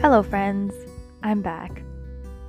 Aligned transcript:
Hello, 0.00 0.22
friends. 0.22 0.72
I'm 1.24 1.42
back. 1.42 1.82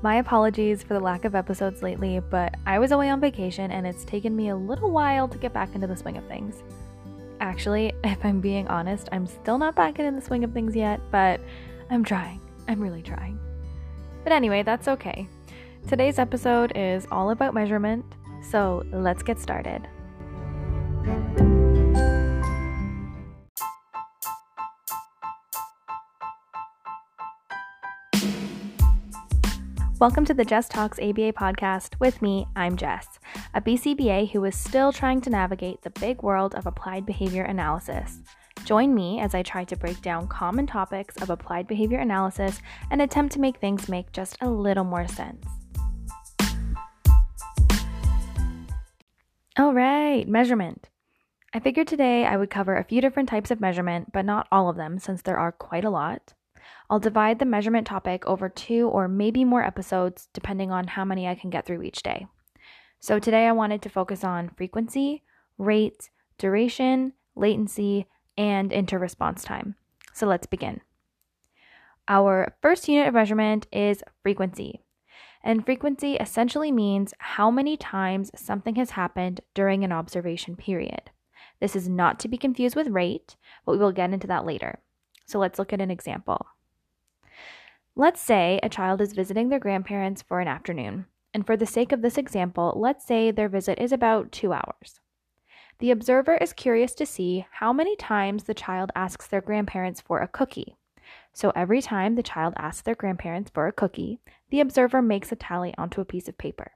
My 0.03 0.17
apologies 0.17 0.83
for 0.83 0.93
the 0.93 0.99
lack 0.99 1.25
of 1.25 1.33
episodes 1.33 1.81
lately, 1.81 2.19
but 2.19 2.53
I 2.67 2.77
was 2.77 2.91
away 2.91 3.09
on 3.09 3.19
vacation 3.19 3.71
and 3.71 3.87
it's 3.87 4.05
taken 4.05 4.35
me 4.35 4.49
a 4.49 4.55
little 4.55 4.91
while 4.91 5.27
to 5.27 5.37
get 5.39 5.51
back 5.51 5.73
into 5.73 5.87
the 5.87 5.95
swing 5.95 6.17
of 6.17 6.27
things. 6.27 6.61
Actually, 7.39 7.91
if 8.03 8.23
I'm 8.23 8.39
being 8.39 8.67
honest, 8.67 9.09
I'm 9.11 9.25
still 9.25 9.57
not 9.57 9.73
back 9.73 9.97
into 9.97 10.19
the 10.19 10.23
swing 10.23 10.43
of 10.43 10.53
things 10.53 10.75
yet, 10.75 11.01
but 11.09 11.41
I'm 11.89 12.03
trying. 12.03 12.39
I'm 12.67 12.79
really 12.79 13.01
trying. 13.01 13.39
But 14.23 14.31
anyway, 14.31 14.61
that's 14.61 14.87
okay. 14.87 15.27
Today's 15.87 16.19
episode 16.19 16.71
is 16.75 17.07
all 17.11 17.31
about 17.31 17.55
measurement, 17.55 18.05
so 18.43 18.85
let's 18.91 19.23
get 19.23 19.39
started. 19.39 19.87
Welcome 29.99 30.23
to 30.27 30.33
the 30.33 30.45
Jess 30.45 30.69
Talks 30.69 30.97
ABA 30.97 31.33
podcast. 31.33 31.99
With 31.99 32.21
me, 32.21 32.47
I'm 32.55 32.77
Jess, 32.77 33.19
a 33.53 33.59
BCBA 33.59 34.31
who 34.31 34.45
is 34.45 34.55
still 34.55 34.93
trying 34.93 35.19
to 35.19 35.29
navigate 35.29 35.81
the 35.81 35.89
big 35.89 36.23
world 36.23 36.55
of 36.55 36.65
applied 36.65 37.05
behavior 37.05 37.43
analysis. 37.43 38.21
Join 38.63 38.95
me 38.95 39.19
as 39.19 39.35
I 39.35 39.43
try 39.43 39.65
to 39.65 39.75
break 39.75 40.01
down 40.01 40.29
common 40.29 40.67
topics 40.67 41.17
of 41.21 41.29
applied 41.29 41.67
behavior 41.67 41.99
analysis 41.99 42.61
and 42.89 43.01
attempt 43.01 43.33
to 43.33 43.41
make 43.41 43.57
things 43.57 43.89
make 43.89 44.13
just 44.13 44.37
a 44.39 44.49
little 44.49 44.85
more 44.85 45.05
sense. 45.05 45.45
All 49.57 49.73
right, 49.73 50.25
measurement. 50.25 50.87
I 51.53 51.59
figured 51.59 51.87
today 51.87 52.25
I 52.25 52.37
would 52.37 52.49
cover 52.49 52.77
a 52.77 52.85
few 52.85 53.01
different 53.01 53.27
types 53.27 53.51
of 53.51 53.59
measurement, 53.59 54.13
but 54.13 54.23
not 54.23 54.47
all 54.49 54.69
of 54.69 54.77
them 54.77 54.97
since 54.97 55.23
there 55.23 55.37
are 55.37 55.51
quite 55.51 55.83
a 55.83 55.89
lot. 55.89 56.35
I'll 56.89 56.99
divide 56.99 57.37
the 57.37 57.45
measurement 57.45 57.85
topic 57.85 58.25
over 58.25 58.49
two 58.49 58.87
or 58.87 59.07
maybe 59.07 59.45
more 59.45 59.63
episodes, 59.63 60.27
depending 60.33 60.71
on 60.71 60.87
how 60.87 61.05
many 61.05 61.27
I 61.27 61.35
can 61.35 61.49
get 61.49 61.65
through 61.65 61.83
each 61.83 62.01
day. 62.01 62.25
So 62.99 63.19
today 63.19 63.47
I 63.47 63.51
wanted 63.51 63.81
to 63.83 63.89
focus 63.89 64.23
on 64.23 64.49
frequency, 64.57 65.23
rate, 65.57 66.09
duration, 66.37 67.13
latency, 67.35 68.07
and 68.37 68.73
inter-response 68.73 69.43
time. 69.43 69.75
So 70.13 70.25
let's 70.25 70.47
begin. 70.47 70.81
Our 72.07 72.55
first 72.61 72.87
unit 72.87 73.07
of 73.07 73.13
measurement 73.13 73.67
is 73.71 74.03
frequency. 74.23 74.81
And 75.43 75.63
frequency 75.63 76.15
essentially 76.15 76.71
means 76.71 77.13
how 77.19 77.51
many 77.51 77.77
times 77.77 78.31
something 78.35 78.75
has 78.75 78.91
happened 78.91 79.41
during 79.53 79.83
an 79.83 79.91
observation 79.91 80.55
period. 80.55 81.11
This 81.61 81.75
is 81.75 81.87
not 81.87 82.19
to 82.21 82.27
be 82.27 82.37
confused 82.37 82.75
with 82.75 82.87
rate, 82.87 83.35
but 83.65 83.73
we 83.73 83.77
will 83.77 83.91
get 83.91 84.11
into 84.11 84.27
that 84.27 84.45
later. 84.45 84.79
So 85.27 85.37
let's 85.37 85.59
look 85.59 85.71
at 85.71 85.81
an 85.81 85.91
example. 85.91 86.47
Let's 87.99 88.21
say 88.21 88.61
a 88.63 88.69
child 88.69 89.01
is 89.01 89.11
visiting 89.11 89.49
their 89.49 89.59
grandparents 89.59 90.21
for 90.21 90.39
an 90.39 90.47
afternoon, 90.47 91.07
and 91.33 91.45
for 91.45 91.57
the 91.57 91.65
sake 91.65 91.91
of 91.91 92.01
this 92.01 92.17
example, 92.17 92.73
let's 92.77 93.05
say 93.05 93.29
their 93.29 93.49
visit 93.49 93.77
is 93.77 93.91
about 93.91 94.31
two 94.31 94.53
hours. 94.53 95.01
The 95.79 95.91
observer 95.91 96.35
is 96.35 96.53
curious 96.53 96.93
to 96.93 97.05
see 97.05 97.45
how 97.51 97.73
many 97.73 97.97
times 97.97 98.45
the 98.45 98.53
child 98.53 98.89
asks 98.95 99.27
their 99.27 99.41
grandparents 99.41 99.99
for 99.99 100.21
a 100.21 100.29
cookie. 100.29 100.77
So 101.33 101.51
every 101.57 101.81
time 101.81 102.15
the 102.15 102.23
child 102.23 102.53
asks 102.55 102.83
their 102.83 102.95
grandparents 102.95 103.51
for 103.53 103.67
a 103.67 103.73
cookie, 103.73 104.21
the 104.49 104.61
observer 104.61 105.01
makes 105.01 105.33
a 105.33 105.35
tally 105.35 105.75
onto 105.77 105.99
a 105.99 106.05
piece 106.05 106.29
of 106.29 106.37
paper. 106.37 106.71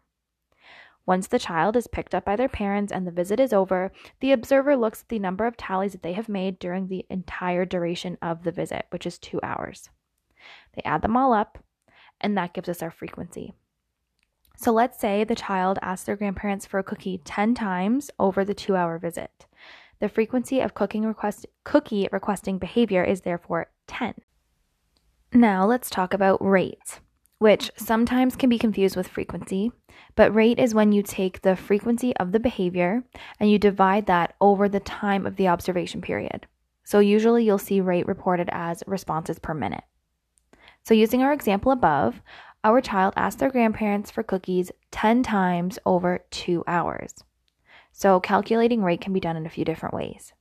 Once 1.06 1.28
the 1.28 1.40
child 1.40 1.78
is 1.78 1.88
picked 1.88 2.14
up 2.14 2.26
by 2.26 2.36
their 2.36 2.50
parents 2.50 2.92
and 2.92 3.08
the 3.08 3.12
visit 3.12 3.40
is 3.40 3.54
over, 3.54 3.94
the 4.20 4.34
observer 4.34 4.76
looks 4.76 5.04
at 5.04 5.08
the 5.08 5.20
number 5.20 5.46
of 5.46 5.56
tallies 5.56 5.94
that 5.94 6.04
they 6.04 6.12
have 6.12 6.28
made 6.28 6.60
during 6.60 6.90
the 6.90 7.06
entire 7.10 7.64
duration 7.64 8.18
of 8.22 8.44
the 8.44 8.52
visit, 8.52 8.88
which 8.90 9.06
is 9.06 9.18
two 9.18 9.40
hours. 9.42 9.90
They 10.76 10.82
add 10.84 11.02
them 11.02 11.18
all 11.18 11.34
up, 11.34 11.58
and 12.20 12.38
that 12.38 12.54
gives 12.54 12.70
us 12.70 12.82
our 12.82 12.92
frequency. 12.92 13.54
So 14.56 14.72
let's 14.72 15.00
say 15.00 15.24
the 15.24 15.36
child 15.36 15.80
asks 15.82 16.06
their 16.06 16.16
grandparents 16.16 16.66
for 16.66 16.80
a 16.80 16.84
cookie 16.84 17.20
10 17.26 17.56
times 17.56 18.12
over 18.20 18.46
the 18.46 18.54
two 18.54 18.76
hour 18.76 18.98
visit. 18.98 19.46
The 20.00 20.10
frequency 20.10 20.60
of 20.60 20.74
request, 20.76 21.46
cookie 21.64 22.08
requesting 22.12 22.58
behavior 22.58 23.04
is 23.04 23.22
therefore 23.22 23.72
10. 23.88 24.16
Now 25.34 25.66
let's 25.66 25.90
talk 25.90 26.14
about 26.14 26.44
rate, 26.46 27.00
which 27.40 27.72
sometimes 27.76 28.36
can 28.36 28.50
be 28.50 28.60
confused 28.60 28.96
with 28.96 29.08
frequency, 29.08 29.72
but 30.16 30.34
rate 30.34 30.60
is 30.60 30.76
when 30.76 30.92
you 30.92 31.02
take 31.02 31.42
the 31.42 31.56
frequency 31.56 32.16
of 32.18 32.32
the 32.32 32.40
behavior 32.40 33.04
and 33.40 33.50
you 33.50 33.58
divide 33.58 34.06
that 34.06 34.36
over 34.40 34.70
the 34.70 34.80
time 34.80 35.26
of 35.26 35.36
the 35.36 35.48
observation 35.48 36.02
period. 36.02 36.48
So 36.84 37.00
usually 37.00 37.46
you'll 37.46 37.58
see 37.58 37.82
rate 37.82 38.08
reported 38.08 38.50
as 38.52 38.84
responses 38.86 39.40
per 39.40 39.54
minute. 39.54 39.84
So, 40.84 40.94
using 40.94 41.24
our 41.24 41.32
example 41.32 41.72
above, 41.72 42.22
our 42.64 42.82
child 42.82 43.14
asked 43.16 43.40
their 43.40 43.50
grandparents 43.50 44.12
for 44.12 44.22
cookies 44.22 44.70
10 44.92 45.24
times 45.24 45.80
over 45.86 46.26
two 46.30 46.64
hours. 46.68 47.24
So, 47.94 48.20
calculating 48.20 48.84
rate 48.84 49.00
can 49.00 49.14
be 49.14 49.22
done 49.22 49.38
in 49.38 49.46
a 49.46 49.50
few 49.50 49.64
different 49.64 49.96
ways. 49.96 50.34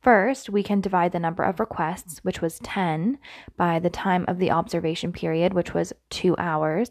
First, 0.00 0.48
we 0.48 0.62
can 0.62 0.80
divide 0.80 1.10
the 1.10 1.18
number 1.18 1.42
of 1.42 1.58
requests, 1.58 2.20
which 2.20 2.40
was 2.40 2.60
10, 2.60 3.18
by 3.56 3.80
the 3.80 3.90
time 3.90 4.24
of 4.28 4.38
the 4.38 4.52
observation 4.52 5.12
period, 5.12 5.52
which 5.52 5.74
was 5.74 5.92
two 6.08 6.36
hours. 6.38 6.90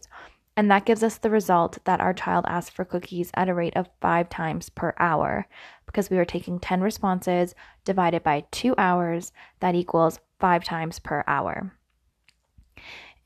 And 0.57 0.69
that 0.69 0.85
gives 0.85 1.03
us 1.03 1.17
the 1.17 1.29
result 1.29 1.78
that 1.85 2.01
our 2.01 2.13
child 2.13 2.44
asked 2.49 2.72
for 2.72 2.84
cookies 2.84 3.31
at 3.35 3.47
a 3.47 3.53
rate 3.53 3.78
of 3.78 3.89
five 4.01 4.28
times 4.28 4.69
per 4.69 4.94
hour 4.99 5.47
because 5.85 6.09
we 6.09 6.17
are 6.17 6.25
taking 6.25 6.59
10 6.59 6.81
responses 6.81 7.55
divided 7.85 8.23
by 8.23 8.44
two 8.51 8.75
hours. 8.78 9.31
That 9.61 9.75
equals 9.75 10.19
five 10.39 10.66
times 10.66 10.99
per 10.99 11.23
hour. 11.28 11.76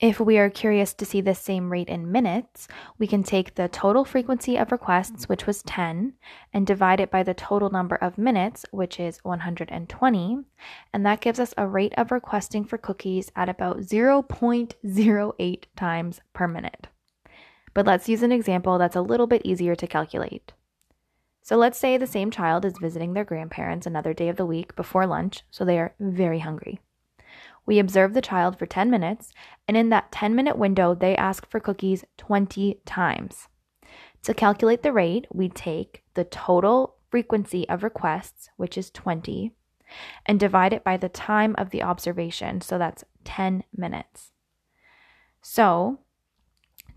If 0.02 0.20
we 0.20 0.40
are 0.40 0.50
curious 0.50 0.96
to 0.96 1.06
see 1.06 1.22
the 1.22 1.36
same 1.36 1.72
rate 1.72 1.88
in 1.88 2.12
minutes, 2.12 2.68
we 2.98 3.06
can 3.06 3.22
take 3.22 3.54
the 3.54 3.68
total 3.68 4.04
frequency 4.04 4.58
of 4.58 4.72
requests, 4.72 5.30
which 5.30 5.46
was 5.46 5.62
10, 5.62 6.14
and 6.52 6.66
divide 6.66 7.00
it 7.00 7.12
by 7.12 7.22
the 7.22 7.36
total 7.36 7.70
number 7.70 7.98
of 7.98 8.18
minutes, 8.18 8.66
which 8.72 9.00
is 9.00 9.24
120, 9.24 10.40
and 10.92 11.06
that 11.06 11.22
gives 11.22 11.40
us 11.40 11.54
a 11.56 11.68
rate 11.68 11.94
of 11.98 12.12
requesting 12.12 12.66
for 12.66 12.80
cookies 12.80 13.32
at 13.36 13.48
about 13.48 13.82
0.08 13.82 15.64
times 15.76 16.22
per 16.34 16.48
minute. 16.48 16.88
But 17.76 17.86
let's 17.86 18.10
use 18.10 18.24
an 18.24 18.32
example 18.32 18.80
that's 18.80 18.96
a 18.96 19.02
little 19.02 19.28
bit 19.28 19.44
easier 19.46 19.76
to 19.76 19.86
calculate. 19.86 20.52
So 21.44 21.58
let's 21.58 21.78
say 21.78 21.98
the 21.98 22.08
same 22.08 22.32
child 22.32 22.66
is 22.66 22.80
visiting 22.80 23.14
their 23.14 23.24
grandparents 23.24 23.86
another 23.86 24.16
day 24.16 24.30
of 24.30 24.38
the 24.38 24.48
week 24.48 24.76
before 24.76 25.06
lunch, 25.06 25.44
so 25.52 25.64
they 25.64 25.78
are 25.78 25.94
very 26.00 26.40
hungry. 26.40 26.80
We 27.66 27.80
observe 27.80 28.14
the 28.14 28.22
child 28.22 28.58
for 28.58 28.66
10 28.66 28.90
minutes, 28.90 29.32
and 29.68 29.78
in 29.78 29.90
that 29.90 30.12
10 30.12 30.36
minute 30.36 30.58
window, 30.58 30.96
they 30.96 31.16
ask 31.16 31.50
for 31.50 31.60
cookies 31.60 32.04
20 32.18 32.82
times. 32.86 33.48
To 34.24 34.34
calculate 34.34 34.84
the 34.84 34.94
rate, 34.94 35.28
we 35.32 35.50
take 35.50 36.04
the 36.14 36.24
total 36.24 36.96
frequency 37.10 37.68
of 37.70 37.84
requests, 37.84 38.50
which 38.58 38.78
is 38.78 38.90
20, 38.92 39.52
and 40.26 40.40
divide 40.40 40.74
it 40.74 40.84
by 40.84 40.98
the 40.98 41.10
time 41.10 41.56
of 41.58 41.70
the 41.70 41.84
observation, 41.84 42.62
so 42.62 42.78
that's 42.78 43.04
10 43.24 43.64
minutes. 43.76 44.32
So 45.42 46.00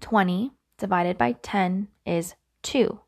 20 0.01 0.53
divided 0.79 1.19
by 1.19 1.33
10 1.43 1.89
is 2.07 2.35
2. 2.63 3.01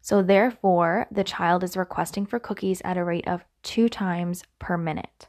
So 0.00 0.22
therefore, 0.22 1.06
the 1.10 1.24
child 1.24 1.62
is 1.62 1.76
requesting 1.76 2.24
for 2.24 2.38
cookies 2.38 2.80
at 2.84 2.96
a 2.96 3.04
rate 3.04 3.28
of 3.28 3.44
2 3.62 3.88
times 3.88 4.44
per 4.58 4.76
minute. 4.76 5.28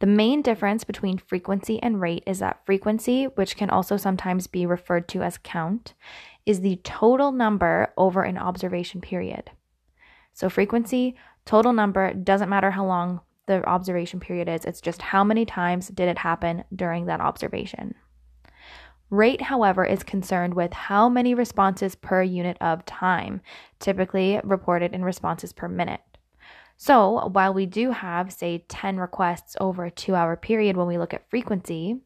The 0.00 0.06
main 0.06 0.42
difference 0.42 0.84
between 0.84 1.18
frequency 1.18 1.82
and 1.82 2.00
rate 2.00 2.22
is 2.26 2.38
that 2.38 2.64
frequency, 2.64 3.24
which 3.24 3.56
can 3.56 3.68
also 3.68 3.96
sometimes 3.96 4.46
be 4.46 4.64
referred 4.64 5.08
to 5.08 5.22
as 5.22 5.38
count, 5.38 5.94
is 6.46 6.60
the 6.60 6.76
total 6.84 7.32
number 7.32 7.92
over 7.96 8.22
an 8.22 8.38
observation 8.38 9.00
period. 9.00 9.50
So, 10.32 10.48
frequency, 10.48 11.16
total 11.44 11.72
number, 11.72 12.14
doesn't 12.14 12.48
matter 12.48 12.70
how 12.70 12.86
long 12.86 13.20
the 13.46 13.64
observation 13.64 14.20
period 14.20 14.48
is, 14.48 14.64
it's 14.64 14.80
just 14.80 15.02
how 15.02 15.24
many 15.24 15.44
times 15.44 15.88
did 15.88 16.08
it 16.08 16.18
happen 16.18 16.64
during 16.74 17.06
that 17.06 17.20
observation. 17.20 17.94
Rate, 19.10 19.40
however, 19.40 19.84
is 19.84 20.02
concerned 20.02 20.54
with 20.54 20.72
how 20.72 21.08
many 21.08 21.34
responses 21.34 21.96
per 21.96 22.22
unit 22.22 22.58
of 22.60 22.84
time, 22.84 23.40
typically 23.80 24.38
reported 24.44 24.92
in 24.92 25.02
responses 25.02 25.52
per 25.52 25.66
minute. 25.66 26.00
So, 26.80 27.26
while 27.32 27.52
we 27.52 27.66
do 27.66 27.90
have, 27.90 28.32
say, 28.32 28.64
10 28.68 28.98
requests 28.98 29.56
over 29.60 29.84
a 29.84 29.90
two 29.90 30.14
hour 30.14 30.36
period 30.36 30.76
when 30.76 30.86
we 30.86 30.96
look 30.96 31.12
at 31.12 31.28
frequency, 31.28 31.96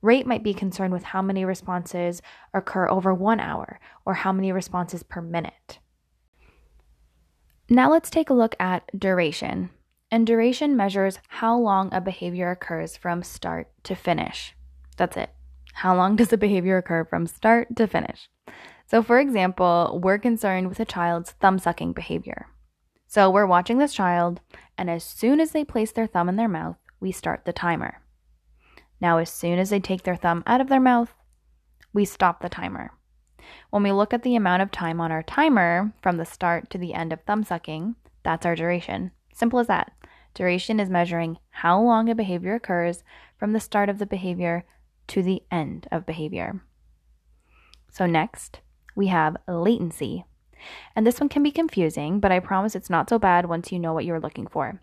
rate 0.00 0.26
might 0.26 0.42
be 0.42 0.54
concerned 0.54 0.94
with 0.94 1.02
how 1.02 1.20
many 1.20 1.44
responses 1.44 2.22
occur 2.54 2.88
over 2.88 3.12
one 3.12 3.38
hour 3.38 3.78
or 4.06 4.14
how 4.14 4.32
many 4.32 4.50
responses 4.50 5.02
per 5.02 5.20
minute. 5.20 5.78
Now, 7.68 7.90
let's 7.90 8.08
take 8.08 8.30
a 8.30 8.34
look 8.34 8.56
at 8.58 8.90
duration. 8.98 9.68
And 10.10 10.26
duration 10.26 10.74
measures 10.74 11.18
how 11.28 11.58
long 11.58 11.92
a 11.92 12.00
behavior 12.00 12.50
occurs 12.50 12.96
from 12.96 13.22
start 13.22 13.68
to 13.82 13.94
finish. 13.94 14.54
That's 14.96 15.18
it. 15.18 15.34
How 15.74 15.94
long 15.94 16.16
does 16.16 16.32
a 16.32 16.38
behavior 16.38 16.78
occur 16.78 17.04
from 17.04 17.26
start 17.26 17.76
to 17.76 17.86
finish? 17.86 18.30
So, 18.86 19.02
for 19.02 19.20
example, 19.20 20.00
we're 20.02 20.18
concerned 20.18 20.70
with 20.70 20.80
a 20.80 20.86
child's 20.86 21.32
thumb 21.32 21.58
sucking 21.58 21.92
behavior. 21.92 22.46
So 23.14 23.30
we're 23.30 23.46
watching 23.46 23.78
this 23.78 23.94
child, 23.94 24.40
and 24.76 24.90
as 24.90 25.04
soon 25.04 25.38
as 25.38 25.52
they 25.52 25.64
place 25.64 25.92
their 25.92 26.08
thumb 26.08 26.28
in 26.28 26.34
their 26.34 26.48
mouth, 26.48 26.78
we 26.98 27.12
start 27.12 27.44
the 27.44 27.52
timer. 27.52 28.02
Now, 29.00 29.18
as 29.18 29.30
soon 29.30 29.60
as 29.60 29.70
they 29.70 29.78
take 29.78 30.02
their 30.02 30.16
thumb 30.16 30.42
out 30.48 30.60
of 30.60 30.68
their 30.68 30.80
mouth, 30.80 31.14
we 31.92 32.04
stop 32.04 32.40
the 32.40 32.48
timer. 32.48 32.90
When 33.70 33.84
we 33.84 33.92
look 33.92 34.12
at 34.12 34.24
the 34.24 34.34
amount 34.34 34.62
of 34.62 34.72
time 34.72 35.00
on 35.00 35.12
our 35.12 35.22
timer 35.22 35.92
from 36.02 36.16
the 36.16 36.24
start 36.24 36.70
to 36.70 36.78
the 36.78 36.92
end 36.92 37.12
of 37.12 37.20
thumb 37.22 37.44
sucking, 37.44 37.94
that's 38.24 38.44
our 38.44 38.56
duration. 38.56 39.12
Simple 39.32 39.60
as 39.60 39.68
that. 39.68 39.92
Duration 40.34 40.80
is 40.80 40.90
measuring 40.90 41.38
how 41.50 41.80
long 41.80 42.08
a 42.08 42.16
behavior 42.16 42.56
occurs 42.56 43.04
from 43.38 43.52
the 43.52 43.60
start 43.60 43.88
of 43.88 44.00
the 44.00 44.06
behavior 44.06 44.64
to 45.06 45.22
the 45.22 45.44
end 45.52 45.86
of 45.92 46.04
behavior. 46.04 46.64
So, 47.92 48.06
next, 48.06 48.58
we 48.96 49.06
have 49.06 49.36
latency. 49.46 50.24
And 50.94 51.06
this 51.06 51.20
one 51.20 51.28
can 51.28 51.42
be 51.42 51.50
confusing, 51.50 52.20
but 52.20 52.32
I 52.32 52.40
promise 52.40 52.74
it's 52.74 52.90
not 52.90 53.08
so 53.08 53.18
bad 53.18 53.46
once 53.46 53.72
you 53.72 53.78
know 53.78 53.92
what 53.92 54.04
you're 54.04 54.20
looking 54.20 54.46
for. 54.46 54.80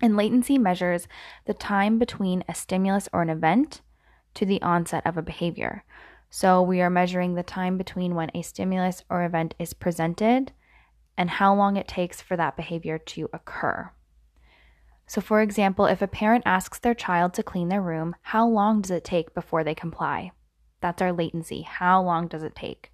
And 0.00 0.16
latency 0.16 0.58
measures 0.58 1.08
the 1.46 1.54
time 1.54 1.98
between 1.98 2.44
a 2.48 2.54
stimulus 2.54 3.08
or 3.12 3.22
an 3.22 3.30
event 3.30 3.80
to 4.34 4.46
the 4.46 4.62
onset 4.62 5.04
of 5.06 5.16
a 5.16 5.22
behavior. 5.22 5.84
So 6.30 6.62
we 6.62 6.80
are 6.80 6.90
measuring 6.90 7.34
the 7.34 7.42
time 7.42 7.78
between 7.78 8.14
when 8.14 8.30
a 8.34 8.42
stimulus 8.42 9.02
or 9.10 9.24
event 9.24 9.54
is 9.58 9.72
presented 9.72 10.52
and 11.16 11.30
how 11.30 11.54
long 11.54 11.76
it 11.76 11.88
takes 11.88 12.20
for 12.20 12.36
that 12.36 12.56
behavior 12.56 12.98
to 12.98 13.28
occur. 13.32 13.90
So, 15.06 15.22
for 15.22 15.40
example, 15.40 15.86
if 15.86 16.02
a 16.02 16.06
parent 16.06 16.44
asks 16.46 16.78
their 16.78 16.94
child 16.94 17.32
to 17.34 17.42
clean 17.42 17.70
their 17.70 17.80
room, 17.80 18.14
how 18.20 18.46
long 18.46 18.82
does 18.82 18.90
it 18.90 19.04
take 19.04 19.34
before 19.34 19.64
they 19.64 19.74
comply? 19.74 20.32
That's 20.80 21.02
our 21.02 21.12
latency. 21.12 21.62
How 21.62 22.02
long 22.02 22.28
does 22.28 22.42
it 22.42 22.54
take? 22.54 22.92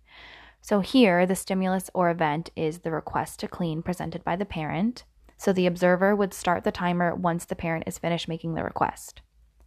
So, 0.65 0.81
here, 0.81 1.27
the 1.27 1.37
stimulus 1.37 1.91
or 1.93 2.09
event 2.09 2.49
is 2.57 2.79
the 2.79 2.91
request 2.91 3.39
to 3.41 3.49
clean 3.49 3.83
presented 3.83 4.25
by 4.25 4.35
the 4.35 4.47
parent. 4.47 5.05
So, 5.37 5.53
the 5.53 5.67
observer 5.67 6.17
would 6.17 6.33
start 6.33 6.65
the 6.65 6.73
timer 6.73 7.15
once 7.15 7.45
the 7.45 7.55
parent 7.55 7.85
is 7.87 7.99
finished 7.99 8.29
making 8.29 8.55
the 8.55 8.65
request. 8.65 9.21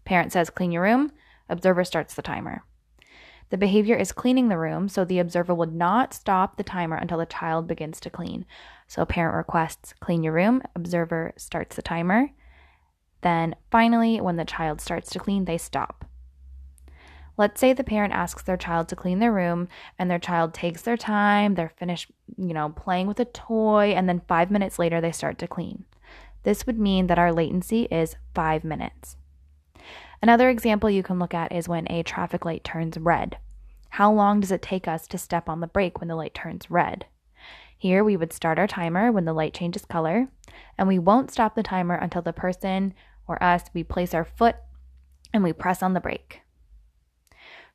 Parent 0.06 0.32
says, 0.32 0.50
clean 0.50 0.72
your 0.72 0.82
room, 0.82 1.12
observer 1.50 1.84
starts 1.84 2.16
the 2.16 2.24
timer. 2.24 2.64
The 3.52 3.60
behavior 3.60 3.96
is 3.96 4.12
cleaning 4.12 4.48
the 4.48 4.58
room, 4.58 4.90
so 4.90 5.06
the 5.06 5.20
observer 5.20 5.54
would 5.54 5.72
not 5.72 6.16
stop 6.16 6.58
the 6.58 6.64
timer 6.64 6.96
until 6.96 7.20
the 7.20 7.28
child 7.28 7.68
begins 7.68 8.00
to 8.00 8.10
clean. 8.10 8.48
So 8.88 9.06
parent 9.06 9.38
requests 9.38 9.94
clean 10.00 10.24
your 10.24 10.34
room, 10.34 10.64
observer 10.76 11.32
starts 11.38 11.76
the 11.76 11.84
timer. 11.84 12.32
Then 13.22 13.54
finally, 13.70 14.20
when 14.20 14.38
the 14.38 14.46
child 14.46 14.82
starts 14.82 15.12
to 15.12 15.20
clean, 15.20 15.46
they 15.46 15.60
stop. 15.60 16.07
Let's 17.38 17.60
say 17.60 17.72
the 17.72 17.84
parent 17.84 18.14
asks 18.14 18.42
their 18.42 18.58
child 18.58 18.88
to 18.90 18.96
clean 18.96 19.20
their 19.20 19.32
room 19.32 19.68
and 20.00 20.10
their 20.10 20.18
child 20.20 20.54
takes 20.56 20.82
their 20.82 20.98
time, 20.98 21.54
they're 21.54 21.72
finished, 21.78 22.12
you 22.36 22.54
know, 22.54 22.70
playing 22.70 23.06
with 23.06 23.20
a 23.20 23.26
toy, 23.26 23.94
and 23.96 24.10
then 24.10 24.24
five 24.28 24.50
minutes 24.50 24.80
later 24.80 25.00
they 25.00 25.12
start 25.12 25.38
to 25.40 25.48
clean. 25.48 25.86
This 26.44 26.66
would 26.66 26.80
mean 26.80 27.08
that 27.08 27.20
our 27.20 27.32
latency 27.32 27.84
is 27.92 28.16
five 28.34 28.64
minutes. 28.64 29.18
Another 30.22 30.50
example 30.50 30.90
you 30.90 31.04
can 31.04 31.20
look 31.20 31.36
at 31.36 31.52
is 31.52 31.70
when 31.70 31.90
a 31.92 32.02
traffic 32.02 32.44
light 32.44 32.64
turns 32.64 32.98
red. 32.98 33.38
How 33.90 34.12
long 34.12 34.40
does 34.40 34.52
it 34.52 34.62
take 34.64 34.88
us 34.88 35.08
to 35.08 35.18
step 35.18 35.48
on 35.48 35.60
the 35.60 35.68
brake 35.68 36.00
when 36.00 36.08
the 36.08 36.16
light 36.16 36.34
turns 36.34 36.72
red? 36.72 37.06
Here 37.78 38.04
we 38.04 38.18
would 38.18 38.34
start 38.34 38.58
our 38.58 38.66
timer 38.66 39.12
when 39.12 39.26
the 39.26 39.34
light 39.34 39.54
changes 39.54 39.86
color, 39.86 40.30
and 40.76 40.88
we 40.88 40.98
won't 40.98 41.30
stop 41.30 41.54
the 41.54 41.62
timer 41.62 41.94
until 41.94 42.24
the 42.24 42.34
person 42.34 42.96
or 43.28 43.42
us, 43.44 43.66
we 43.74 43.84
place 43.84 44.16
our 44.16 44.26
foot 44.26 44.56
and 45.34 45.44
we 45.44 45.54
press 45.54 45.84
on 45.84 45.94
the 45.94 46.00
brake. 46.00 46.42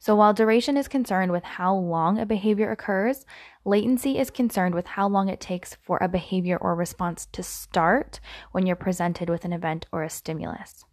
So 0.02 0.16
while 0.16 0.34
duration 0.34 0.76
is 0.76 0.88
concerned 0.88 1.30
with 1.30 1.44
how 1.44 1.76
long 1.76 2.18
a 2.18 2.26
behavior 2.26 2.72
occurs, 2.72 3.24
latency 3.64 4.18
is 4.18 4.30
concerned 4.30 4.74
with 4.74 4.84
how 4.84 5.06
long 5.06 5.28
it 5.28 5.38
takes 5.38 5.76
for 5.76 5.96
a 6.00 6.08
behavior 6.08 6.56
or 6.56 6.74
response 6.74 7.26
to 7.26 7.44
start 7.44 8.18
when 8.50 8.66
you're 8.66 8.74
presented 8.74 9.30
with 9.30 9.44
an 9.44 9.52
event 9.52 9.86
or 9.92 10.02
a 10.02 10.10
stimulus. 10.10 10.84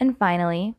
And 0.00 0.16
finally, 0.16 0.76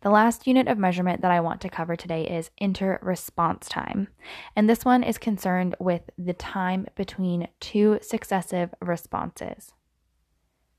the 0.00 0.10
last 0.10 0.48
unit 0.48 0.66
of 0.66 0.76
measurement 0.76 1.22
that 1.22 1.30
I 1.30 1.38
want 1.38 1.60
to 1.60 1.68
cover 1.68 1.94
today 1.94 2.26
is 2.26 2.50
inter-response 2.58 3.68
time. 3.68 4.08
And 4.56 4.68
this 4.68 4.84
one 4.84 5.04
is 5.04 5.18
concerned 5.18 5.76
with 5.78 6.02
the 6.18 6.34
time 6.34 6.88
between 6.96 7.46
two 7.60 8.00
successive 8.02 8.74
responses. 8.80 9.72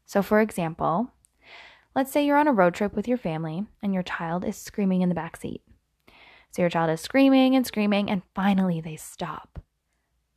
So, 0.05 0.21
for 0.21 0.41
example, 0.41 1.13
let's 1.95 2.11
say 2.11 2.25
you're 2.25 2.37
on 2.37 2.47
a 2.47 2.53
road 2.53 2.73
trip 2.73 2.95
with 2.95 3.07
your 3.07 3.17
family 3.17 3.65
and 3.81 3.93
your 3.93 4.03
child 4.03 4.43
is 4.43 4.57
screaming 4.57 5.01
in 5.01 5.09
the 5.09 5.15
back 5.15 5.37
seat. 5.37 5.61
So, 6.51 6.61
your 6.61 6.69
child 6.69 6.91
is 6.91 7.01
screaming 7.01 7.55
and 7.55 7.65
screaming, 7.65 8.11
and 8.11 8.21
finally 8.35 8.79
they 8.79 8.95
stop. 8.95 9.59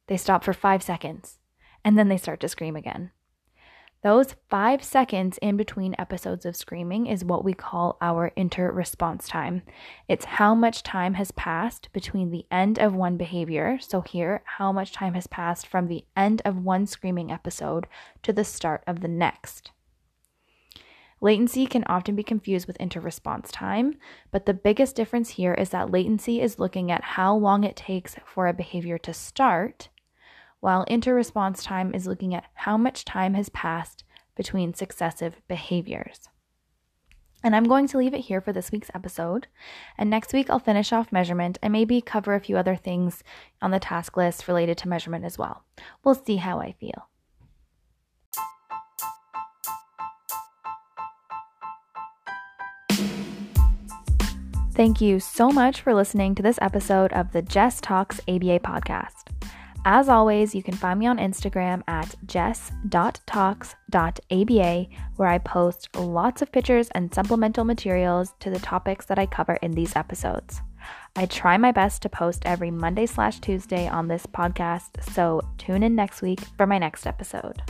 They 0.06 0.17
stop 0.17 0.44
for 0.44 0.55
five 0.55 0.82
seconds, 0.82 1.38
and 1.85 1.99
then 1.99 2.08
they 2.08 2.17
start 2.17 2.41
to 2.41 2.49
scream 2.49 2.75
again. 2.75 3.11
Those 4.03 4.37
five 4.49 4.82
seconds 4.85 5.38
in 5.43 5.56
between 5.56 5.94
episodes 5.99 6.47
of 6.47 6.56
screaming 6.56 7.06
is 7.06 7.25
what 7.25 7.44
we 7.44 7.53
call 7.53 7.99
our 8.00 8.29
inter 8.37 8.70
response 8.70 9.29
time. 9.29 9.62
It's 10.09 10.25
how 10.25 10.55
much 10.55 10.82
time 10.82 11.14
has 11.14 11.32
passed 11.32 11.93
between 11.93 12.31
the 12.31 12.47
end 12.50 12.79
of 12.79 12.94
one 12.94 13.17
behavior. 13.17 13.79
So, 13.81 14.00
here, 14.00 14.43
how 14.44 14.73
much 14.73 14.93
time 14.93 15.14
has 15.14 15.26
passed 15.26 15.67
from 15.67 15.88
the 15.88 16.05
end 16.17 16.41
of 16.44 16.64
one 16.64 16.87
screaming 16.87 17.31
episode 17.31 17.88
to 18.23 18.32
the 18.32 18.44
start 18.44 18.85
of 18.87 19.00
the 19.00 19.09
next. 19.09 19.73
Latency 21.21 21.67
can 21.67 21.85
often 21.85 22.15
be 22.15 22.23
confused 22.23 22.67
with 22.67 22.77
inter 22.77 23.01
response 23.01 23.51
time, 23.51 23.97
but 24.31 24.47
the 24.47 24.55
biggest 24.55 24.95
difference 24.95 25.31
here 25.31 25.55
is 25.55 25.71
that 25.71 25.91
latency 25.91 26.41
is 26.41 26.59
looking 26.59 26.91
at 26.91 27.03
how 27.03 27.35
long 27.35 27.65
it 27.65 27.77
takes 27.77 28.17
for 28.27 28.47
a 28.47 28.53
behavior 28.53 28.99
to 28.99 29.15
start 29.15 29.89
while 30.61 30.83
inter-response 30.85 31.63
time 31.63 31.95
is 31.95 32.07
looking 32.07 32.35
at 32.35 32.47
how 32.55 32.77
much 32.77 33.05
time 33.05 33.35
has 33.35 33.49
passed 33.51 34.05
between 34.35 34.75
successive 34.75 35.41
behaviors. 35.49 36.29
And 37.45 37.55
I'm 37.55 37.69
going 37.69 37.87
to 37.89 37.99
leave 37.99 38.15
it 38.15 38.23
here 38.23 38.41
for 38.41 38.53
this 38.53 38.73
week's 38.73 38.91
episode. 38.93 39.47
And 39.97 40.11
next 40.11 40.33
week, 40.33 40.51
I'll 40.51 40.59
finish 40.59 40.93
off 40.93 41.12
measurement 41.12 41.59
and 41.62 41.73
maybe 41.73 42.01
cover 42.01 42.35
a 42.35 42.41
few 42.41 42.57
other 42.57 42.75
things 42.75 43.23
on 43.62 43.71
the 43.71 43.79
task 43.79 44.17
list 44.17 44.49
related 44.49 44.77
to 44.79 44.89
measurement 44.89 45.25
as 45.25 45.39
well. 45.39 45.65
We'll 46.03 46.15
see 46.17 46.37
how 46.37 46.59
I 46.59 46.73
feel. 46.73 47.09
Thank 54.76 55.00
you 55.00 55.19
so 55.20 55.49
much 55.49 55.81
for 55.81 55.94
listening 55.94 56.34
to 56.34 56.43
this 56.43 56.58
episode 56.61 57.11
of 57.14 57.32
the 57.32 57.40
Jess 57.40 57.81
Talks 57.81 58.20
ABA 58.28 58.61
podcast. 58.61 59.32
As 59.87 60.11
always, 60.11 60.55
you 60.55 60.62
can 60.62 60.75
find 60.75 60.99
me 60.99 61.06
on 61.06 61.17
Instagram 61.17 61.82
at 61.88 62.14
jess.talks.aba, 62.26 62.88
where 65.17 65.28
I 65.31 65.38
post 65.38 65.96
lots 65.96 66.43
of 66.43 66.52
pictures 66.52 66.90
and 66.90 67.14
supplemental 67.14 67.64
materials 67.64 68.35
to 68.40 68.50
the 68.50 68.59
topics 68.59 69.06
that 69.06 69.18
I 69.18 69.25
cover 69.25 69.54
in 69.62 69.71
these 69.71 69.97
episodes. 69.97 70.61
I 71.16 71.25
try 71.25 71.56
my 71.56 71.73
best 71.73 72.02
to 72.02 72.11
post 72.11 72.42
every 72.45 72.71
Monday 72.71 73.06
slash 73.06 73.40
Tuesday 73.40 73.88
on 73.88 74.09
this 74.09 74.26
podcast, 74.26 75.02
so 75.11 75.40
tune 75.56 75.85
in 75.85 75.95
next 75.95 76.21
week 76.21 76.40
for 76.59 76.66
my 76.66 76.76
next 76.76 77.06
episode. 77.06 77.62